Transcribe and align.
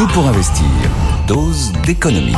Tout 0.00 0.06
pour 0.14 0.26
investir. 0.26 0.64
Dose 1.28 1.72
d'économie. 1.84 2.32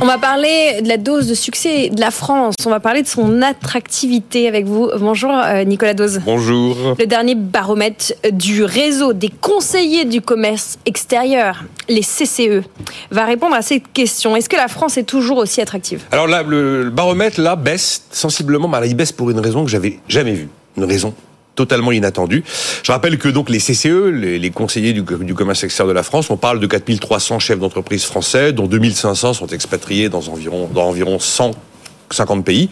On 0.00 0.06
va 0.06 0.16
parler 0.16 0.80
de 0.80 0.86
la 0.86 0.96
dose 0.96 1.26
de 1.26 1.34
succès 1.34 1.88
de 1.88 2.00
la 2.00 2.12
France. 2.12 2.54
On 2.64 2.70
va 2.70 2.78
parler 2.78 3.02
de 3.02 3.08
son 3.08 3.42
attractivité 3.42 4.46
avec 4.46 4.64
vous. 4.64 4.90
Bonjour 5.00 5.32
euh, 5.32 5.64
Nicolas 5.64 5.94
Dose. 5.94 6.20
Bonjour. 6.24 6.76
Le 6.96 7.06
dernier 7.06 7.34
baromètre 7.34 8.12
du 8.30 8.62
réseau 8.62 9.12
des 9.12 9.28
conseillers 9.28 10.04
du 10.04 10.20
commerce 10.20 10.78
extérieur, 10.86 11.64
les 11.88 12.02
CCE, 12.02 12.62
va 13.10 13.24
répondre 13.24 13.56
à 13.56 13.62
cette 13.62 13.92
question. 13.92 14.36
Est-ce 14.36 14.48
que 14.48 14.54
la 14.54 14.68
France 14.68 14.98
est 14.98 15.02
toujours 15.02 15.38
aussi 15.38 15.60
attractive? 15.60 16.04
Alors 16.12 16.28
là, 16.28 16.44
le 16.44 16.90
baromètre 16.90 17.40
là 17.40 17.56
baisse 17.56 18.04
sensiblement, 18.12 18.68
mais 18.68 18.88
il 18.88 18.94
baisse 18.94 19.10
pour 19.10 19.30
une 19.32 19.40
raison 19.40 19.64
que 19.64 19.70
j'avais 19.70 19.98
jamais 20.06 20.34
vue. 20.34 20.48
Une 20.76 20.84
raison 20.84 21.12
totalement 21.54 21.92
inattendu. 21.92 22.44
Je 22.82 22.92
rappelle 22.92 23.18
que 23.18 23.28
donc 23.28 23.50
les 23.50 23.58
CCE, 23.58 24.10
les, 24.10 24.50
conseillers 24.50 24.92
du, 24.92 25.04
commerce 25.34 25.64
extérieur 25.64 25.88
de 25.88 25.94
la 25.94 26.02
France, 26.02 26.30
on 26.30 26.36
parle 26.36 26.60
de 26.60 26.66
4300 26.66 27.38
chefs 27.38 27.58
d'entreprise 27.58 28.04
français, 28.04 28.52
dont 28.52 28.66
2500 28.66 29.34
sont 29.34 29.46
expatriés 29.48 30.08
dans 30.08 30.28
environ, 30.28 30.68
dans 30.72 30.88
environ 30.88 31.18
150 31.18 32.44
pays. 32.44 32.70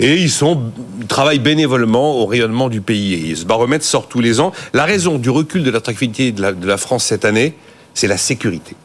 Et 0.00 0.14
ils, 0.14 0.30
sont, 0.30 0.62
travaillent 1.08 1.38
bénévolement 1.38 2.16
au 2.16 2.26
rayonnement 2.26 2.68
du 2.68 2.80
pays. 2.80 3.30
Et 3.30 3.34
ce 3.34 3.44
baromètre 3.44 3.84
sort 3.84 4.08
tous 4.08 4.20
les 4.20 4.40
ans. 4.40 4.52
La 4.72 4.84
raison 4.84 5.18
du 5.18 5.30
recul 5.30 5.62
de 5.62 5.70
l'attractivité 5.70 6.32
de 6.32 6.66
la 6.66 6.76
France 6.76 7.04
cette 7.04 7.24
année, 7.24 7.54
c'est 7.94 8.08
la 8.08 8.18
sécurité. 8.18 8.76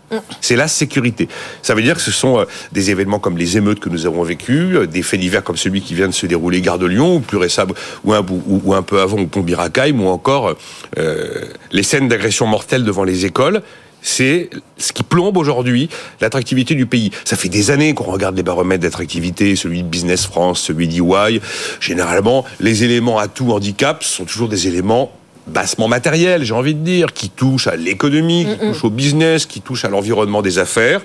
C'est 0.42 0.56
la 0.56 0.68
sécurité. 0.68 1.28
Ça 1.62 1.76
veut 1.76 1.82
dire 1.82 1.96
que 1.96 2.02
ce 2.02 2.12
sont 2.12 2.40
euh, 2.40 2.46
des 2.72 2.90
événements 2.90 3.20
comme 3.20 3.38
les 3.38 3.58
émeutes 3.58 3.80
que 3.80 3.90
nous 3.90 4.06
avons 4.06 4.24
vécues, 4.24 4.78
euh, 4.78 4.88
des 4.88 5.04
faits 5.04 5.20
divers 5.20 5.44
comme 5.44 5.58
celui 5.58 5.82
qui 5.82 5.94
vient 5.94 6.08
de 6.08 6.14
se 6.14 6.26
dérouler 6.26 6.62
gare 6.62 6.80
de 6.80 6.86
Lyon, 6.86 7.18
ou 7.18 7.20
plus 7.20 7.38
récemment, 7.38 7.74
ou 8.04 8.14
un, 8.14 8.26
ou, 8.48 8.74
un 8.74 8.82
peu 8.82 9.02
avant 9.02 9.18
au 9.18 9.28
pont 9.28 9.42
Biracaïm, 9.42 10.02
ou 10.02 10.08
encore 10.08 10.56
euh, 10.98 11.46
les 11.72 11.84
scènes 11.84 12.08
d'agression 12.08 12.48
mortelle 12.48 12.84
devant 12.84 13.04
les 13.04 13.26
écoles 13.26 13.62
c'est 14.02 14.50
ce 14.78 14.94
qui 14.94 15.04
plombe 15.04 15.36
aujourd'hui 15.36 15.90
l'attractivité 16.22 16.76
du 16.76 16.86
pays. 16.86 17.12
Ça 17.26 17.36
fait 17.36 17.50
des 17.50 17.70
années 17.70 17.94
qu'on 17.94 18.06
regarde 18.06 18.36
les 18.36 18.44
baromètres 18.44 18.84
d'attractivité, 18.84 19.58
celui 19.58 19.84
de 19.84 19.88
Business 19.88 20.26
France, 20.26 20.62
celui 20.62 20.88
d'EY. 20.88 21.42
Généralement, 21.82 22.46
les 22.60 22.86
éléments 22.86 23.20
à 23.20 23.28
tout 23.28 23.52
handicap 23.52 24.04
sont 24.04 24.24
toujours 24.24 24.48
des 24.48 24.68
éléments 24.68 25.12
bassement 25.50 25.88
matériel, 25.88 26.44
j'ai 26.44 26.54
envie 26.54 26.74
de 26.74 26.84
dire, 26.84 27.14
qui 27.14 27.30
touche 27.30 27.68
à 27.68 27.76
l'économie, 27.76 28.46
qui 28.46 28.68
touche 28.68 28.84
au 28.84 28.90
business, 28.90 29.46
qui 29.46 29.62
touche 29.62 29.86
à 29.86 29.90
l'environnement 29.90 30.42
des 30.42 30.60
affaires. 30.60 31.02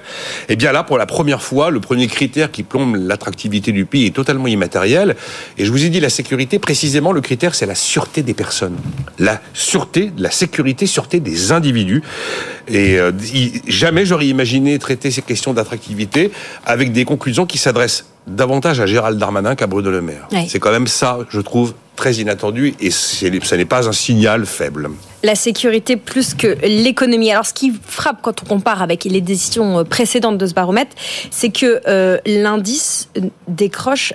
Eh 0.48 0.56
bien 0.56 0.72
là, 0.72 0.82
pour 0.82 0.98
la 0.98 1.06
première 1.06 1.42
fois, 1.42 1.70
le 1.70 1.80
premier 1.80 2.06
critère 2.06 2.50
qui 2.50 2.62
plombe 2.62 2.96
l'attractivité 2.96 3.72
du 3.72 3.84
pays 3.84 4.06
est 4.06 4.14
totalement 4.14 4.46
immatériel. 4.46 5.16
Et 5.58 5.64
je 5.64 5.70
vous 5.70 5.84
ai 5.84 5.88
dit, 5.88 6.00
la 6.00 6.10
sécurité, 6.10 6.58
précisément, 6.58 7.12
le 7.12 7.20
critère, 7.20 7.54
c'est 7.54 7.66
la 7.66 7.74
sûreté 7.74 8.22
des 8.22 8.34
personnes. 8.34 8.76
La 9.18 9.40
sûreté, 9.52 10.12
la 10.18 10.30
sécurité, 10.30 10.86
sûreté 10.86 11.20
des 11.20 11.52
individus. 11.52 12.02
Et 12.68 12.98
euh, 12.98 13.12
jamais 13.66 14.06
j'aurais 14.06 14.26
imaginé 14.26 14.78
traiter 14.78 15.10
ces 15.10 15.22
questions 15.22 15.52
d'attractivité 15.52 16.30
avec 16.64 16.92
des 16.92 17.04
conclusions 17.04 17.46
qui 17.46 17.58
s'adressent 17.58 18.06
davantage 18.26 18.80
à 18.80 18.86
Gérald 18.86 19.18
Darmanin 19.18 19.54
qu'à 19.54 19.66
Bruno 19.66 19.90
Le 19.90 20.00
Maire. 20.00 20.28
C'est 20.48 20.58
quand 20.58 20.72
même 20.72 20.86
ça, 20.86 21.18
je 21.28 21.40
trouve, 21.40 21.74
très 21.96 22.14
inattendu 22.14 22.74
et 22.80 22.90
ce 22.90 23.54
n'est 23.54 23.64
pas 23.64 23.88
un 23.88 23.92
signal 23.92 24.46
faible. 24.46 24.90
La 25.22 25.34
sécurité 25.34 25.96
plus 25.96 26.34
que 26.34 26.58
l'économie. 26.62 27.30
Alors, 27.30 27.46
ce 27.46 27.54
qui 27.54 27.72
frappe 27.86 28.18
quand 28.20 28.42
on 28.42 28.46
compare 28.46 28.82
avec 28.82 29.04
les 29.04 29.20
décisions 29.20 29.84
précédentes 29.84 30.38
de 30.38 30.46
ce 30.46 30.54
baromètre, 30.54 30.94
c'est 31.30 31.50
que 31.50 31.80
euh, 31.86 32.18
l'indice 32.26 33.08
décroche 33.48 34.12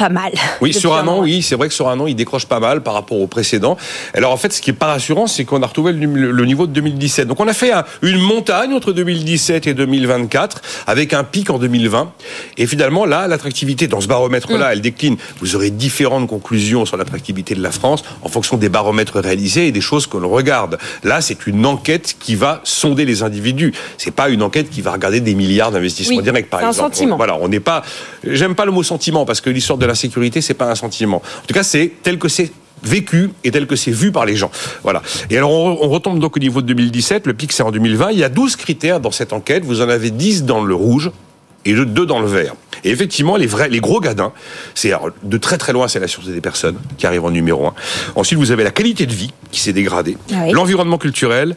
pas 0.00 0.08
mal. 0.08 0.32
Oui, 0.62 0.72
sur 0.82 0.94
un 0.94 1.06
an, 1.06 1.20
oui, 1.20 1.42
c'est 1.42 1.56
vrai 1.56 1.68
que 1.68 1.74
sur 1.74 1.88
un 1.88 2.00
an, 2.00 2.06
il 2.06 2.16
décroche 2.16 2.46
pas 2.46 2.58
mal 2.58 2.82
par 2.82 2.94
rapport 2.94 3.20
au 3.20 3.26
précédent. 3.26 3.76
Alors 4.14 4.32
en 4.32 4.38
fait, 4.38 4.50
ce 4.52 4.62
qui 4.62 4.70
est 4.70 4.78
pas 4.84 4.86
rassurant, 4.86 5.26
c'est 5.26 5.44
qu'on 5.44 5.62
a 5.62 5.66
retrouvé 5.66 5.92
le, 5.92 6.44
niveau 6.46 6.66
de 6.66 6.72
2017. 6.72 7.28
Donc 7.28 7.38
on 7.38 7.46
a 7.46 7.52
fait 7.52 7.72
une 8.00 8.18
montagne 8.18 8.72
entre 8.72 8.92
2017 8.92 9.66
et 9.66 9.74
2024, 9.74 10.62
avec 10.86 11.12
un 11.12 11.22
pic 11.22 11.50
en 11.50 11.58
2020. 11.58 12.12
Et 12.56 12.66
finalement, 12.66 13.04
là, 13.04 13.28
l'attractivité 13.28 13.88
dans 13.88 14.00
ce 14.00 14.08
baromètre-là, 14.08 14.68
mm. 14.68 14.72
elle 14.72 14.80
décline. 14.80 15.16
Vous 15.40 15.54
aurez 15.54 15.70
différentes 15.70 16.26
conclusions 16.26 16.86
sur 16.86 16.96
l'attractivité 16.96 17.54
de 17.54 17.62
la 17.62 17.70
France 17.70 18.02
en 18.22 18.28
fonction 18.30 18.56
des 18.56 18.70
baromètres 18.70 19.20
réalisés 19.20 19.66
et 19.66 19.72
des 19.72 19.82
choses 19.82 20.06
que 20.06 20.16
l'on 20.16 20.30
regarde. 20.30 20.78
Là, 21.04 21.20
c'est 21.20 21.46
une 21.46 21.66
enquête 21.66 22.16
qui 22.18 22.36
va 22.36 22.62
sonder 22.64 23.04
les 23.04 23.22
individus. 23.22 23.74
C'est 23.98 24.14
pas 24.14 24.30
une 24.30 24.42
enquête 24.42 24.70
qui 24.70 24.80
va 24.80 24.92
regarder 24.92 25.20
des 25.20 25.34
milliards 25.34 25.72
d'investissements 25.72 26.22
directs, 26.22 26.48
par 26.48 26.60
exemple. 26.60 26.78
Un 26.78 26.88
sentiment. 26.88 27.16
voilà, 27.18 27.36
on 27.36 27.48
n'est 27.48 27.60
pas. 27.60 27.82
J'aime 28.24 28.54
pas 28.54 28.64
le 28.64 28.72
mot 28.72 28.82
sentiment 28.82 29.26
parce 29.26 29.42
que 29.42 29.50
l'histoire 29.50 29.78
de 29.78 29.89
la 29.90 29.94
sécurité, 29.94 30.40
c'est 30.40 30.54
pas 30.54 30.70
un 30.70 30.74
sentiment. 30.74 31.18
En 31.18 31.46
tout 31.46 31.54
cas, 31.54 31.62
c'est 31.62 31.92
tel 32.02 32.18
que 32.18 32.28
c'est 32.28 32.50
vécu 32.82 33.30
et 33.44 33.50
tel 33.50 33.66
que 33.66 33.76
c'est 33.76 33.90
vu 33.90 34.12
par 34.12 34.24
les 34.24 34.36
gens. 34.36 34.50
Voilà. 34.82 35.02
Et 35.28 35.36
alors, 35.36 35.50
on, 35.50 35.88
retombe 35.88 36.18
donc 36.18 36.36
au 36.36 36.40
niveau 36.40 36.62
de 36.62 36.66
2017. 36.68 37.26
Le 37.26 37.34
pic, 37.34 37.52
c'est 37.52 37.62
en 37.62 37.70
2020. 37.70 38.12
Il 38.12 38.18
y 38.18 38.24
a 38.24 38.28
12 38.28 38.56
critères 38.56 39.00
dans 39.00 39.10
cette 39.10 39.32
enquête. 39.32 39.64
Vous 39.64 39.82
en 39.82 39.88
avez 39.88 40.10
10 40.10 40.44
dans 40.44 40.64
le 40.64 40.74
rouge 40.74 41.10
et 41.64 41.74
2 41.74 42.06
dans 42.06 42.20
le 42.20 42.26
vert. 42.26 42.54
Et 42.84 42.90
effectivement, 42.90 43.36
les 43.36 43.46
vrais, 43.46 43.68
les 43.68 43.80
gros 43.80 44.00
gadins, 44.00 44.32
c'est 44.74 44.92
de 45.22 45.36
très 45.36 45.58
très 45.58 45.74
loin, 45.74 45.88
c'est 45.88 46.00
la 46.00 46.08
sûreté 46.08 46.32
des 46.32 46.40
personnes 46.40 46.76
qui 46.96 47.06
arrive 47.06 47.24
en 47.24 47.30
numéro 47.30 47.66
1. 47.66 47.74
Ensuite, 48.16 48.38
vous 48.38 48.50
avez 48.50 48.64
la 48.64 48.70
qualité 48.70 49.04
de 49.04 49.12
vie 49.12 49.32
qui 49.50 49.60
s'est 49.60 49.74
dégradée, 49.74 50.16
ah 50.32 50.50
l'environnement 50.50 50.96
culturel 50.96 51.56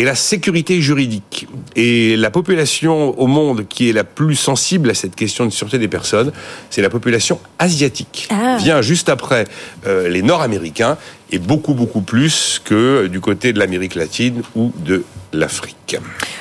et 0.00 0.04
la 0.04 0.14
sécurité 0.14 0.80
juridique. 0.80 1.46
Et 1.76 2.16
la 2.16 2.30
population 2.30 3.20
au 3.20 3.26
monde 3.26 3.68
qui 3.68 3.90
est 3.90 3.92
la 3.92 4.02
plus 4.02 4.34
sensible 4.34 4.88
à 4.88 4.94
cette 4.94 5.14
question 5.14 5.44
de 5.44 5.50
sûreté 5.50 5.76
des 5.76 5.88
personnes, 5.88 6.32
c'est 6.70 6.80
la 6.80 6.88
population 6.88 7.38
asiatique. 7.58 8.26
Ah. 8.30 8.56
Vient 8.58 8.80
juste 8.80 9.10
après 9.10 9.44
euh, 9.86 10.08
les 10.08 10.22
Nord-Américains 10.22 10.96
et 11.30 11.38
beaucoup 11.38 11.74
beaucoup 11.74 12.00
plus 12.00 12.62
que 12.64 13.08
du 13.08 13.20
côté 13.20 13.52
de 13.52 13.58
l'Amérique 13.58 13.94
latine 13.94 14.40
ou 14.56 14.72
de 14.78 15.04
l'Afrique. 15.32 15.96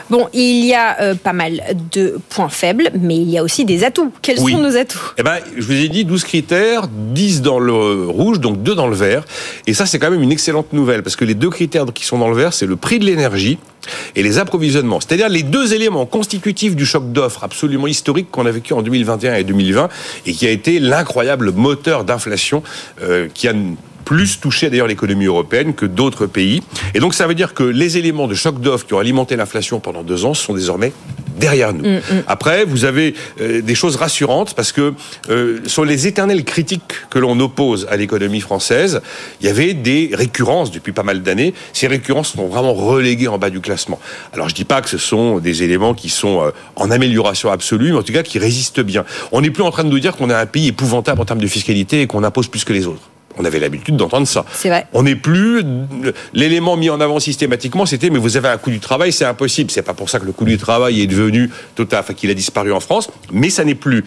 Bon, 0.10 0.28
il 0.34 0.66
y 0.66 0.74
a 0.74 1.00
euh, 1.02 1.16
pas 1.16 1.34
mal 1.34 1.62
de 1.94 2.20
points 2.30 2.50
faibles, 2.50 2.90
mais 3.00 3.16
il 3.16 3.30
y 3.30 3.38
a 3.38 3.44
aussi 3.44 3.66
des 3.66 3.84
atouts. 3.84 4.12
Quels 4.22 4.38
sont 4.38 4.58
nos 4.58 4.76
atouts? 4.76 5.14
Eh 5.18 5.24
ben, 5.24 5.38
je 5.56 5.62
vous 5.62 5.74
ai 5.74 5.90
dit 5.90 6.06
12 6.06 6.24
critères, 6.24 6.88
10 6.88 7.42
dans 7.42 7.60
le 7.60 8.06
rouge, 8.08 8.40
donc 8.40 8.64
2 8.64 8.76
dans 8.76 8.88
le 8.88 8.96
vert. 8.96 9.24
Et 9.68 9.74
ça, 9.74 9.86
c'est 9.86 10.00
quand 10.00 10.10
même 10.10 10.24
une 10.24 10.32
excellente 10.32 10.74
nouvelle, 10.74 11.04
parce 11.04 11.16
que 11.16 11.26
les 11.26 11.36
deux 11.36 11.50
critères 11.50 11.86
qui 11.94 12.06
sont 12.06 12.18
dans 12.18 12.30
le 12.30 12.36
vert, 12.36 12.54
c'est 12.54 12.66
le 12.66 12.76
prix 12.76 13.00
de 13.00 13.06
l'énergie 13.06 13.60
et 14.16 14.24
les 14.24 14.40
approvisionnements. 14.40 15.00
C'est-à-dire 15.00 15.30
les 15.30 15.44
deux 15.44 15.74
éléments 15.74 16.06
constitutifs 16.06 16.76
du 16.76 16.86
choc 16.86 17.12
d'offres 17.12 17.44
absolument 17.44 17.88
historique 17.88 18.30
qu'on 18.32 18.46
a 18.46 18.52
vécu 18.52 18.74
en 18.74 18.82
2021 18.82 19.36
et 19.36 19.44
2020, 19.44 19.90
et 20.26 20.34
qui 20.34 20.48
a 20.48 20.52
été 20.52 20.80
l'incroyable 20.80 21.52
moteur 21.52 22.04
d'inflation 22.04 22.64
euh, 23.02 23.28
qui 23.34 23.48
a 23.48 23.54
plus 24.10 24.40
touché 24.40 24.72
d'ailleurs 24.72 24.88
l'économie 24.88 25.28
européenne 25.28 25.76
que 25.76 25.86
d'autres 25.86 26.26
pays. 26.26 26.64
Et 26.96 27.00
donc 27.00 27.14
ça 27.14 27.28
veut 27.28 27.36
dire 27.36 27.54
que 27.54 27.62
les 27.62 28.00
éléments 28.00 28.28
de 28.28 28.34
choc 28.34 28.60
d'offres 28.60 28.88
qui 28.88 28.96
ont 28.96 28.98
alimenté 28.98 29.36
l'inflation 29.36 29.80
pendant 29.80 30.02
deux 30.02 30.26
ans 30.26 30.34
sont 30.34 30.56
désormais 30.56 30.94
derrière 31.38 31.74
nous. 31.74 31.88
Mm, 31.88 31.98
mm. 31.98 32.24
Après, 32.26 32.66
vous 32.66 32.86
avez 32.86 33.14
euh, 33.40 33.62
des 33.62 33.76
choses 33.76 33.98
rassurantes 33.98 34.56
parce 34.56 34.72
que 34.72 34.96
euh, 35.30 35.60
sur 35.68 35.86
les 35.86 36.08
éternelles 36.08 36.44
critiques 36.44 37.08
que 37.12 37.20
l'on 37.20 37.40
oppose 37.40 37.86
à 37.92 37.98
l'économie 37.98 38.42
française, 38.42 39.02
il 39.42 39.46
y 39.46 39.50
avait 39.52 39.76
des 39.76 40.10
récurrences 40.12 40.72
depuis 40.72 40.92
pas 40.92 41.04
mal 41.04 41.22
d'années. 41.22 41.54
Ces 41.74 41.86
récurrences 41.86 42.34
sont 42.34 42.48
vraiment 42.48 42.74
reléguées 42.74 43.28
en 43.28 43.38
bas 43.38 43.52
du 43.52 43.60
classement. 43.60 44.00
Alors 44.34 44.50
je 44.50 44.56
dis 44.56 44.66
pas 44.66 44.82
que 44.82 44.90
ce 44.90 44.98
sont 44.98 45.38
des 45.38 45.62
éléments 45.62 45.94
qui 45.94 46.10
sont 46.10 46.42
euh, 46.42 46.50
en 46.76 46.90
amélioration 46.90 47.52
absolue, 47.52 47.92
mais 47.92 48.00
en 48.00 48.04
tout 48.04 48.14
cas 48.14 48.24
qui 48.24 48.40
résistent 48.40 48.82
bien. 48.82 49.06
On 49.32 49.42
n'est 49.42 49.52
plus 49.52 49.62
en 49.62 49.70
train 49.70 49.84
de 49.84 49.90
nous 49.90 50.00
dire 50.00 50.16
qu'on 50.16 50.32
est 50.32 50.34
un 50.34 50.48
pays 50.48 50.70
épouvantable 50.70 51.22
en 51.22 51.26
termes 51.26 51.42
de 51.42 51.46
fiscalité 51.46 52.02
et 52.02 52.08
qu'on 52.08 52.24
impose 52.24 52.48
plus 52.48 52.64
que 52.64 52.74
les 52.74 52.88
autres. 52.88 53.04
On 53.40 53.46
avait 53.46 53.60
l'habitude 53.60 53.96
d'entendre 53.96 54.28
ça. 54.28 54.44
C'est 54.54 54.68
vrai. 54.68 54.86
On 54.92 55.04
n'est 55.04 55.16
plus 55.16 55.64
l'élément 56.34 56.76
mis 56.76 56.90
en 56.90 57.00
avant 57.00 57.20
systématiquement, 57.20 57.86
c'était 57.86 58.10
mais 58.10 58.20
vous 58.20 58.36
avez 58.36 58.50
un 58.50 58.58
coût 58.58 58.70
du 58.70 58.82
travail, 58.82 59.14
c'est 59.14 59.24
impossible. 59.24 59.72
C'est 59.72 59.82
pas 59.82 59.94
pour 59.94 60.10
ça 60.10 60.20
que 60.20 60.26
le 60.26 60.34
coût 60.34 60.44
du 60.44 60.58
travail 60.58 61.02
est 61.02 61.08
devenu 61.08 61.50
total, 61.74 62.02
enfin 62.02 62.14
qu'il 62.14 62.30
a 62.30 62.34
disparu 62.34 62.74
en 62.74 62.82
France, 62.82 63.10
mais 63.32 63.50
ça 63.50 63.64
n'est 63.64 63.76
plus 63.76 64.04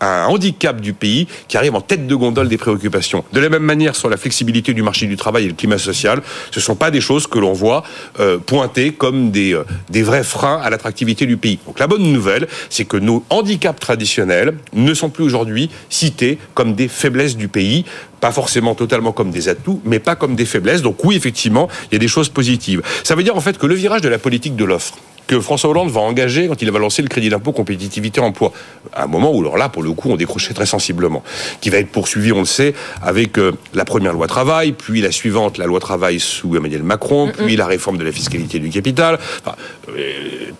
un 0.00 0.26
handicap 0.26 0.80
du 0.80 0.92
pays 0.92 1.26
qui 1.48 1.56
arrive 1.56 1.74
en 1.74 1.80
tête 1.80 2.06
de 2.06 2.14
gondole 2.14 2.48
des 2.48 2.58
préoccupations. 2.58 3.24
De 3.32 3.40
la 3.40 3.48
même 3.48 3.62
manière 3.62 3.96
sur 3.96 4.08
la 4.08 4.16
flexibilité 4.16 4.74
du 4.74 4.82
marché 4.82 5.06
du 5.06 5.16
travail 5.16 5.44
et 5.44 5.48
le 5.48 5.54
climat 5.54 5.78
social, 5.78 6.22
ce 6.50 6.58
ne 6.58 6.62
sont 6.62 6.76
pas 6.76 6.90
des 6.90 7.00
choses 7.00 7.26
que 7.26 7.38
l'on 7.38 7.52
voit 7.52 7.82
euh, 8.20 8.38
pointer 8.38 8.92
comme 8.92 9.30
des, 9.30 9.54
euh, 9.54 9.64
des 9.90 10.02
vrais 10.02 10.24
freins 10.24 10.60
à 10.62 10.70
l'attractivité 10.70 11.26
du 11.26 11.36
pays. 11.36 11.58
Donc 11.66 11.78
la 11.78 11.86
bonne 11.86 12.12
nouvelle, 12.12 12.46
c'est 12.70 12.84
que 12.84 12.96
nos 12.96 13.24
handicaps 13.30 13.80
traditionnels 13.80 14.54
ne 14.72 14.94
sont 14.94 15.08
plus 15.08 15.24
aujourd'hui 15.24 15.70
cités 15.88 16.38
comme 16.54 16.74
des 16.74 16.88
faiblesses 16.88 17.36
du 17.36 17.48
pays, 17.48 17.84
pas 18.20 18.32
forcément 18.32 18.74
totalement 18.74 19.12
comme 19.12 19.30
des 19.30 19.48
atouts, 19.48 19.80
mais 19.84 19.98
pas 19.98 20.16
comme 20.16 20.36
des 20.36 20.46
faiblesses. 20.46 20.82
Donc 20.82 21.04
oui, 21.04 21.16
effectivement, 21.16 21.68
il 21.90 21.94
y 21.94 21.96
a 21.96 22.00
des 22.00 22.08
choses 22.08 22.28
positives. 22.28 22.82
Ça 23.04 23.14
veut 23.14 23.22
dire 23.22 23.36
en 23.36 23.40
fait 23.40 23.58
que 23.58 23.66
le 23.66 23.74
virage 23.74 24.00
de 24.00 24.08
la 24.08 24.18
politique 24.18 24.56
de 24.56 24.64
l'offre, 24.64 24.94
que 25.26 25.40
François 25.40 25.70
Hollande 25.70 25.90
va 25.90 26.00
engager 26.00 26.48
quand 26.48 26.60
il 26.62 26.70
va 26.70 26.78
lancer 26.78 27.02
le 27.02 27.08
crédit 27.08 27.28
d'impôt 27.28 27.52
compétitivité 27.52 28.20
emploi. 28.20 28.52
À 28.92 29.04
un 29.04 29.06
moment 29.06 29.32
où, 29.32 29.40
alors 29.40 29.56
là, 29.56 29.68
pour 29.68 29.82
le 29.82 29.92
coup, 29.92 30.10
on 30.10 30.16
décrochait 30.16 30.54
très 30.54 30.66
sensiblement. 30.66 31.22
Qui 31.60 31.70
va 31.70 31.78
être 31.78 31.90
poursuivi, 31.90 32.32
on 32.32 32.40
le 32.40 32.46
sait, 32.46 32.74
avec 33.02 33.38
euh, 33.38 33.52
la 33.74 33.84
première 33.84 34.12
loi 34.12 34.26
travail, 34.26 34.72
puis 34.72 35.00
la 35.00 35.10
suivante, 35.10 35.58
la 35.58 35.66
loi 35.66 35.80
travail 35.80 36.20
sous 36.20 36.56
Emmanuel 36.56 36.82
Macron, 36.82 37.32
puis 37.36 37.56
la 37.56 37.66
réforme 37.66 37.98
de 37.98 38.04
la 38.04 38.12
fiscalité 38.12 38.58
du 38.58 38.70
capital. 38.70 39.18
Euh, 39.88 40.12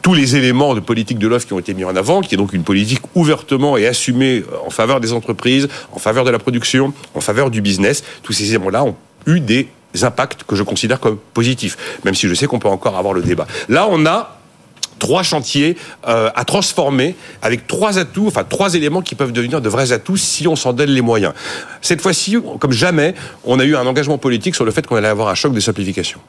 tous 0.03 0.15
les 0.15 0.37
éléments 0.37 0.75
de 0.75 0.81
politique 0.81 1.19
de 1.19 1.27
l'offre 1.27 1.47
qui 1.47 1.53
ont 1.53 1.59
été 1.59 1.75
mis 1.75 1.85
en 1.85 1.97
avant, 1.97 2.21
qui 2.21 2.35
est 2.35 2.39
donc 2.39 2.53
une 2.53 2.65
politique 2.65 3.01
ouvertement 3.15 3.77
et 3.77 3.87
assumée 3.87 4.43
en 4.67 4.71
faveur 4.71 5.01
des 5.01 5.13
entreprises, 5.13 5.69
en 5.93 5.99
faveur 5.99 6.25
de 6.25 6.31
la 6.31 6.39
production, 6.39 6.93
en 7.15 7.21
faveur 7.21 7.51
du 7.51 7.61
business. 7.61 8.03
Tous 8.23 8.33
ces 8.33 8.51
éléments-là 8.51 8.85
ont 8.85 8.97
eu 9.27 9.41
des 9.41 9.69
impacts 10.03 10.45
que 10.45 10.57
je 10.57 10.63
considère 10.63 11.01
comme 11.01 11.17
positifs, 11.35 11.77
même 12.05 12.15
si 12.15 12.29
je 12.29 12.35
sais 12.35 12.47
qu'on 12.47 12.59
peut 12.59 12.69
encore 12.69 12.97
avoir 12.97 13.15
le 13.15 13.23
débat. 13.23 13.47
Là, 13.69 13.87
on 13.91 14.05
a 14.07 14.36
trois 14.99 15.23
chantiers 15.23 15.77
euh, 16.07 16.31
à 16.35 16.45
transformer 16.45 17.15
avec 17.43 17.67
trois 17.67 17.99
atouts, 17.99 18.27
enfin 18.27 18.45
trois 18.45 18.75
éléments 18.75 19.03
qui 19.03 19.15
peuvent 19.15 19.33
devenir 19.33 19.61
de 19.61 19.69
vrais 19.69 19.93
atouts 19.93 20.17
si 20.17 20.49
on 20.49 20.57
s'en 20.57 20.73
donne 20.73 20.91
les 20.91 21.01
moyens. 21.01 21.35
Cette 21.83 22.01
fois-ci, 22.01 22.37
comme 22.59 22.73
jamais, 22.73 23.15
on 23.45 23.59
a 23.59 23.65
eu 23.65 23.77
un 23.77 23.87
engagement 23.87 24.19
politique 24.19 24.55
sur 24.55 24.65
le 24.65 24.71
fait 24.71 24.87
qu'on 24.87 24.97
allait 24.97 25.09
avoir 25.09 25.29
un 25.29 25.35
choc 25.35 25.53
de 25.53 25.61
simplification. 25.61 26.21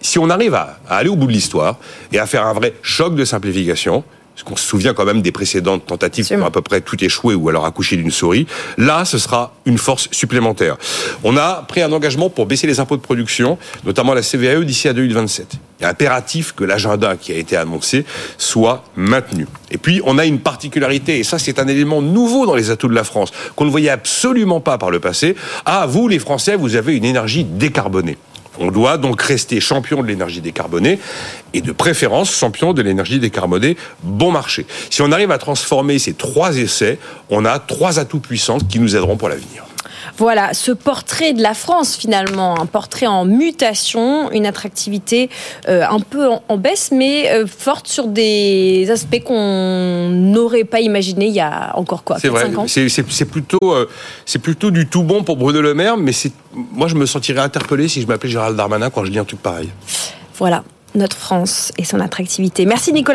Si 0.00 0.18
on 0.18 0.30
arrive 0.30 0.54
à, 0.54 0.78
à 0.88 0.96
aller 0.96 1.10
au 1.10 1.16
bout 1.16 1.26
de 1.26 1.32
l'histoire 1.32 1.78
et 2.12 2.18
à 2.18 2.26
faire 2.26 2.46
un 2.46 2.54
vrai 2.54 2.74
choc 2.82 3.14
de 3.14 3.24
simplification, 3.24 4.02
parce 4.40 4.48
qu'on 4.48 4.56
se 4.56 4.66
souvient 4.66 4.94
quand 4.94 5.04
même 5.04 5.20
des 5.20 5.32
précédentes 5.32 5.84
tentatives 5.84 6.26
qui 6.26 6.34
ont 6.34 6.46
à 6.46 6.50
peu 6.50 6.62
près 6.62 6.80
tout 6.80 7.02
échoué 7.04 7.34
ou 7.34 7.50
alors 7.50 7.66
accouché 7.66 7.96
d'une 7.96 8.10
souris. 8.10 8.46
Là, 8.78 9.04
ce 9.04 9.18
sera 9.18 9.52
une 9.66 9.76
force 9.76 10.08
supplémentaire. 10.12 10.78
On 11.24 11.36
a 11.36 11.62
pris 11.68 11.82
un 11.82 11.92
engagement 11.92 12.30
pour 12.30 12.46
baisser 12.46 12.66
les 12.66 12.80
impôts 12.80 12.96
de 12.96 13.02
production, 13.02 13.58
notamment 13.84 14.14
la 14.14 14.22
CVAE 14.22 14.64
d'ici 14.64 14.88
à 14.88 14.94
2027. 14.94 15.56
Il 15.80 15.84
est 15.84 15.86
impératif 15.86 16.52
que 16.52 16.64
l'agenda 16.64 17.16
qui 17.16 17.32
a 17.32 17.36
été 17.36 17.54
annoncé 17.54 18.06
soit 18.38 18.82
maintenu. 18.96 19.46
Et 19.70 19.76
puis, 19.76 20.00
on 20.06 20.16
a 20.16 20.24
une 20.24 20.40
particularité, 20.40 21.18
et 21.18 21.22
ça, 21.22 21.38
c'est 21.38 21.58
un 21.58 21.68
élément 21.68 22.00
nouveau 22.00 22.46
dans 22.46 22.54
les 22.54 22.70
atouts 22.70 22.88
de 22.88 22.94
la 22.94 23.04
France, 23.04 23.32
qu'on 23.56 23.66
ne 23.66 23.70
voyait 23.70 23.90
absolument 23.90 24.60
pas 24.60 24.78
par 24.78 24.90
le 24.90 25.00
passé. 25.00 25.36
Ah, 25.66 25.84
vous, 25.86 26.08
les 26.08 26.18
Français, 26.18 26.56
vous 26.56 26.76
avez 26.76 26.96
une 26.96 27.04
énergie 27.04 27.44
décarbonée. 27.44 28.16
On 28.58 28.70
doit 28.70 28.98
donc 28.98 29.22
rester 29.22 29.60
champion 29.60 30.02
de 30.02 30.08
l'énergie 30.08 30.40
décarbonée 30.40 30.98
et 31.54 31.60
de 31.60 31.72
préférence 31.72 32.30
champion 32.34 32.72
de 32.72 32.82
l'énergie 32.82 33.18
décarbonée 33.18 33.76
bon 34.02 34.32
marché. 34.32 34.66
Si 34.90 35.02
on 35.02 35.12
arrive 35.12 35.30
à 35.30 35.38
transformer 35.38 35.98
ces 35.98 36.14
trois 36.14 36.56
essais, 36.56 36.98
on 37.30 37.44
a 37.44 37.58
trois 37.58 37.98
atouts 37.98 38.20
puissants 38.20 38.58
qui 38.58 38.80
nous 38.80 38.96
aideront 38.96 39.16
pour 39.16 39.28
l'avenir. 39.28 39.64
Voilà, 40.20 40.52
ce 40.52 40.70
portrait 40.70 41.32
de 41.32 41.40
la 41.40 41.54
France 41.54 41.96
finalement, 41.96 42.60
un 42.60 42.66
portrait 42.66 43.06
en 43.06 43.24
mutation, 43.24 44.30
une 44.32 44.44
attractivité 44.44 45.30
euh, 45.66 45.82
un 45.88 45.98
peu 45.98 46.28
en, 46.46 46.58
baisse, 46.58 46.90
mais 46.92 47.32
euh, 47.32 47.46
forte 47.46 47.88
sur 47.88 48.06
des 48.06 48.90
aspects 48.90 49.22
qu'on 49.24 50.10
n'aurait 50.10 50.64
pas 50.64 50.80
imaginé 50.80 51.28
il 51.28 51.32
y 51.32 51.40
a 51.40 51.72
encore 51.74 52.04
quoi 52.04 52.18
C'est 52.18 52.28
vrai, 52.28 52.50
c'est 52.66 53.24
plutôt, 53.24 53.72
euh, 53.72 53.88
c'est 54.26 54.40
plutôt 54.40 54.70
du 54.70 54.86
tout 54.86 55.04
bon 55.04 55.24
pour 55.24 55.38
Bruno 55.38 55.62
Le 55.62 55.72
Maire, 55.72 55.96
mais 55.96 56.12
moi 56.52 56.86
je 56.86 56.96
me 56.96 57.06
sentirais 57.06 57.40
interpellé 57.40 57.88
si 57.88 58.02
je 58.02 58.06
m'appelais 58.06 58.28
Gérald 58.28 58.58
Darmanin 58.58 58.90
quand 58.90 59.06
je 59.06 59.10
dis 59.10 59.18
un 59.18 59.24
truc 59.24 59.40
pareil. 59.40 59.70
Voilà, 60.36 60.64
notre 60.94 61.16
France 61.16 61.72
et 61.78 61.84
son 61.86 61.98
attractivité. 61.98 62.66
Merci 62.66 62.92
Nicolas. 62.92 63.08